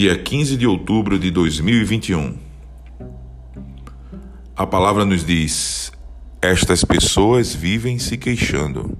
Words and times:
dia 0.00 0.16
15 0.16 0.56
de 0.56 0.66
outubro 0.66 1.18
de 1.18 1.30
2021. 1.30 2.34
A 4.56 4.66
palavra 4.66 5.04
nos 5.04 5.22
diz: 5.26 5.92
Estas 6.40 6.82
pessoas 6.82 7.54
vivem 7.54 7.98
se 7.98 8.16
queixando. 8.16 8.96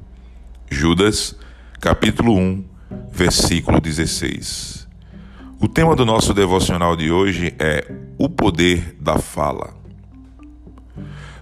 Judas, 0.68 1.34
capítulo 1.80 2.36
1, 2.36 2.64
versículo 3.10 3.80
16. 3.80 4.86
O 5.58 5.66
tema 5.66 5.96
do 5.96 6.04
nosso 6.04 6.34
devocional 6.34 6.94
de 6.94 7.10
hoje 7.10 7.54
é 7.58 7.90
o 8.18 8.28
poder 8.28 8.94
da 9.00 9.16
fala. 9.16 9.72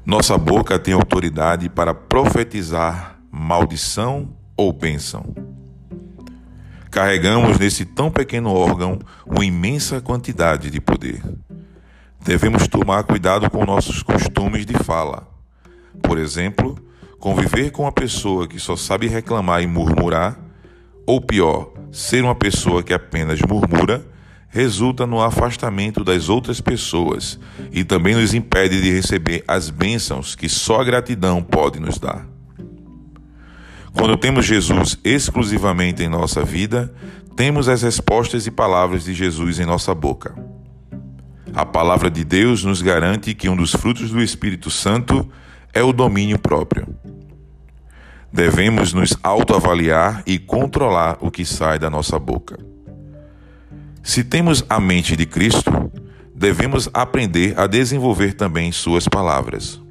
Nossa 0.06 0.38
boca 0.38 0.78
tem 0.78 0.94
autoridade 0.94 1.68
para 1.68 1.92
profetizar 1.92 3.18
maldição 3.28 4.36
ou 4.56 4.72
bênção. 4.72 5.47
Carregamos 6.90 7.58
nesse 7.58 7.84
tão 7.84 8.10
pequeno 8.10 8.52
órgão 8.52 8.98
uma 9.26 9.44
imensa 9.44 10.00
quantidade 10.00 10.70
de 10.70 10.80
poder. 10.80 11.22
Devemos 12.20 12.66
tomar 12.66 13.04
cuidado 13.04 13.48
com 13.50 13.64
nossos 13.64 14.02
costumes 14.02 14.66
de 14.66 14.74
fala. 14.84 15.28
Por 16.02 16.18
exemplo, 16.18 16.78
conviver 17.18 17.70
com 17.70 17.82
uma 17.82 17.92
pessoa 17.92 18.48
que 18.48 18.58
só 18.58 18.76
sabe 18.76 19.06
reclamar 19.06 19.62
e 19.62 19.66
murmurar, 19.66 20.38
ou 21.06 21.20
pior, 21.20 21.72
ser 21.92 22.24
uma 22.24 22.34
pessoa 22.34 22.82
que 22.82 22.92
apenas 22.92 23.40
murmura, 23.40 24.04
resulta 24.48 25.06
no 25.06 25.22
afastamento 25.22 26.02
das 26.02 26.28
outras 26.28 26.60
pessoas 26.60 27.38
e 27.70 27.84
também 27.84 28.14
nos 28.14 28.34
impede 28.34 28.80
de 28.80 28.90
receber 28.90 29.44
as 29.46 29.70
bênçãos 29.70 30.34
que 30.34 30.48
só 30.48 30.80
a 30.80 30.84
gratidão 30.84 31.42
pode 31.42 31.78
nos 31.78 31.98
dar. 31.98 32.26
Quando 33.98 34.16
temos 34.16 34.46
Jesus 34.46 34.96
exclusivamente 35.02 36.04
em 36.04 36.08
nossa 36.08 36.44
vida, 36.44 36.94
temos 37.34 37.68
as 37.68 37.82
respostas 37.82 38.46
e 38.46 38.50
palavras 38.50 39.02
de 39.02 39.12
Jesus 39.12 39.58
em 39.58 39.66
nossa 39.66 39.92
boca. 39.92 40.36
A 41.52 41.66
palavra 41.66 42.08
de 42.08 42.22
Deus 42.22 42.62
nos 42.62 42.80
garante 42.80 43.34
que 43.34 43.48
um 43.48 43.56
dos 43.56 43.72
frutos 43.72 44.12
do 44.12 44.22
Espírito 44.22 44.70
Santo 44.70 45.28
é 45.74 45.82
o 45.82 45.92
domínio 45.92 46.38
próprio. 46.38 46.86
Devemos 48.32 48.92
nos 48.92 49.16
autoavaliar 49.20 50.22
e 50.24 50.38
controlar 50.38 51.18
o 51.20 51.28
que 51.28 51.44
sai 51.44 51.76
da 51.76 51.90
nossa 51.90 52.20
boca. 52.20 52.56
Se 54.00 54.22
temos 54.22 54.64
a 54.68 54.78
mente 54.78 55.16
de 55.16 55.26
Cristo, 55.26 55.90
devemos 56.32 56.88
aprender 56.94 57.58
a 57.58 57.66
desenvolver 57.66 58.34
também 58.34 58.70
Suas 58.70 59.08
palavras. 59.08 59.87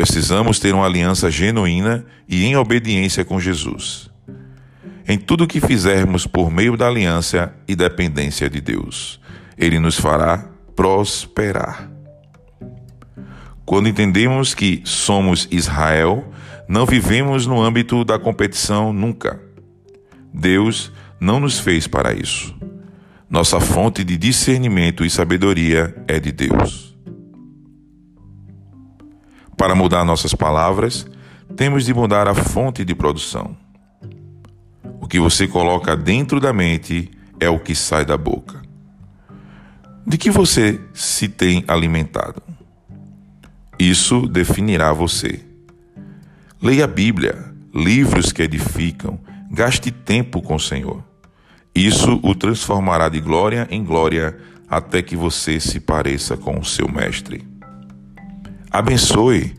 Precisamos 0.00 0.58
ter 0.58 0.74
uma 0.74 0.86
aliança 0.86 1.30
genuína 1.30 2.06
e 2.26 2.46
em 2.46 2.56
obediência 2.56 3.22
com 3.22 3.38
Jesus. 3.38 4.10
Em 5.06 5.18
tudo 5.18 5.46
que 5.46 5.60
fizermos 5.60 6.26
por 6.26 6.50
meio 6.50 6.74
da 6.74 6.88
aliança 6.88 7.54
e 7.68 7.76
dependência 7.76 8.48
de 8.48 8.62
Deus, 8.62 9.20
Ele 9.58 9.78
nos 9.78 10.00
fará 10.00 10.48
prosperar. 10.74 11.90
Quando 13.66 13.90
entendemos 13.90 14.54
que 14.54 14.80
somos 14.84 15.46
Israel, 15.50 16.32
não 16.66 16.86
vivemos 16.86 17.46
no 17.46 17.60
âmbito 17.60 18.02
da 18.02 18.18
competição 18.18 18.94
nunca. 18.94 19.38
Deus 20.32 20.90
não 21.20 21.38
nos 21.38 21.60
fez 21.60 21.86
para 21.86 22.14
isso. 22.14 22.56
Nossa 23.28 23.60
fonte 23.60 24.02
de 24.02 24.16
discernimento 24.16 25.04
e 25.04 25.10
sabedoria 25.10 25.94
é 26.08 26.18
de 26.18 26.32
Deus. 26.32 26.90
Para 29.60 29.74
mudar 29.74 30.06
nossas 30.06 30.32
palavras, 30.32 31.06
temos 31.54 31.84
de 31.84 31.92
mudar 31.92 32.26
a 32.26 32.34
fonte 32.34 32.82
de 32.82 32.94
produção. 32.94 33.54
O 35.02 35.06
que 35.06 35.20
você 35.20 35.46
coloca 35.46 35.94
dentro 35.94 36.40
da 36.40 36.50
mente 36.50 37.10
é 37.38 37.46
o 37.50 37.58
que 37.58 37.74
sai 37.74 38.06
da 38.06 38.16
boca. 38.16 38.62
De 40.06 40.16
que 40.16 40.30
você 40.30 40.80
se 40.94 41.28
tem 41.28 41.62
alimentado? 41.68 42.42
Isso 43.78 44.26
definirá 44.26 44.94
você. 44.94 45.44
Leia 46.62 46.84
a 46.84 46.88
Bíblia, 46.88 47.52
livros 47.74 48.32
que 48.32 48.40
edificam, 48.40 49.20
gaste 49.50 49.90
tempo 49.90 50.40
com 50.40 50.54
o 50.54 50.58
Senhor. 50.58 51.04
Isso 51.74 52.18
o 52.22 52.34
transformará 52.34 53.10
de 53.10 53.20
glória 53.20 53.68
em 53.70 53.84
glória 53.84 54.38
até 54.66 55.02
que 55.02 55.16
você 55.16 55.60
se 55.60 55.80
pareça 55.80 56.34
com 56.34 56.58
o 56.58 56.64
seu 56.64 56.88
Mestre. 56.88 57.49
Abençoe 58.72 59.56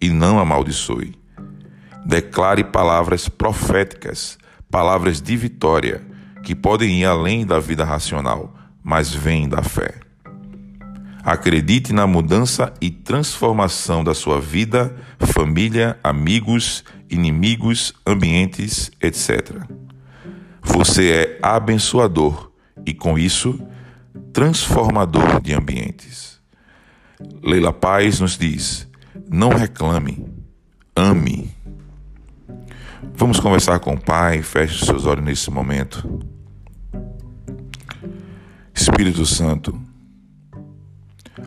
e 0.00 0.08
não 0.08 0.38
amaldiçoe. 0.38 1.14
Declare 2.06 2.64
palavras 2.64 3.28
proféticas, 3.28 4.38
palavras 4.70 5.20
de 5.20 5.36
vitória, 5.36 6.00
que 6.42 6.54
podem 6.54 7.00
ir 7.00 7.04
além 7.04 7.44
da 7.44 7.58
vida 7.60 7.84
racional, 7.84 8.54
mas 8.82 9.12
vêm 9.12 9.46
da 9.46 9.62
fé. 9.62 9.96
Acredite 11.22 11.92
na 11.92 12.06
mudança 12.06 12.72
e 12.80 12.88
transformação 12.88 14.02
da 14.02 14.14
sua 14.14 14.40
vida, 14.40 14.96
família, 15.18 15.98
amigos, 16.02 16.82
inimigos, 17.10 17.92
ambientes, 18.06 18.90
etc. 19.02 19.60
Você 20.62 21.10
é 21.10 21.38
abençoador 21.42 22.50
e, 22.86 22.94
com 22.94 23.18
isso, 23.18 23.60
transformador 24.32 25.42
de 25.42 25.52
ambientes. 25.52 26.35
Leila 27.42 27.72
Paz 27.72 28.20
nos 28.20 28.36
diz: 28.36 28.88
não 29.28 29.50
reclame, 29.50 30.24
ame. 30.94 31.50
Vamos 33.14 33.40
conversar 33.40 33.78
com 33.80 33.94
o 33.94 34.00
Pai, 34.00 34.42
feche 34.42 34.74
os 34.74 34.86
seus 34.86 35.06
olhos 35.06 35.24
nesse 35.24 35.50
momento. 35.50 36.26
Espírito 38.74 39.24
Santo, 39.24 39.78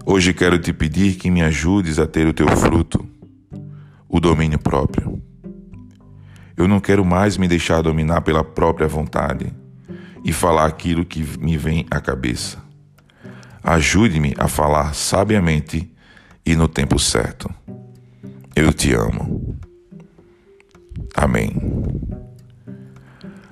hoje 0.05 0.33
quero 0.33 0.57
te 0.59 0.73
pedir 0.73 1.15
que 1.15 1.29
me 1.29 1.41
ajudes 1.41 1.99
a 1.99 2.07
ter 2.07 2.27
o 2.27 2.33
teu 2.33 2.47
fruto, 2.47 3.07
o 4.07 4.19
domínio 4.19 4.59
próprio. 4.59 5.21
Eu 6.57 6.67
não 6.67 6.79
quero 6.79 7.05
mais 7.05 7.37
me 7.37 7.47
deixar 7.47 7.81
dominar 7.81 8.21
pela 8.21 8.43
própria 8.43 8.87
vontade 8.87 9.53
e 10.23 10.33
falar 10.33 10.65
aquilo 10.65 11.05
que 11.05 11.23
me 11.39 11.55
vem 11.55 11.85
à 11.89 12.01
cabeça. 12.01 12.68
Ajude-me 13.69 14.33
a 14.35 14.47
falar 14.47 14.95
sabiamente 14.95 15.93
e 16.43 16.55
no 16.55 16.67
tempo 16.67 16.97
certo. 16.97 17.53
Eu 18.55 18.73
te 18.73 18.95
amo. 18.95 19.55
Amém. 21.15 21.55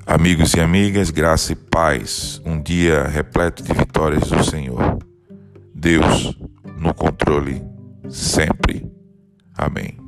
Amigos 0.08 0.56
e 0.56 0.60
amigas, 0.60 1.12
graça 1.12 1.54
e 1.54 1.56
paz. 1.56 2.42
Um 2.44 2.60
dia 2.60 3.04
repleto 3.04 3.62
de 3.62 3.72
vitórias 3.72 4.28
do 4.28 4.44
Senhor. 4.44 4.98
Deus 5.72 6.36
no 6.80 6.96
controle 6.96 7.62
sempre. 8.10 8.92
Amém. 9.56 10.07